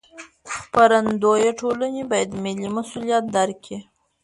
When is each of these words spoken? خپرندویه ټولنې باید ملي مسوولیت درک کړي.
خپرندویه 0.55 1.51
ټولنې 1.61 2.03
باید 2.11 2.29
ملي 2.43 2.69
مسوولیت 2.75 3.23
درک 3.35 3.57
کړي. 3.65 3.77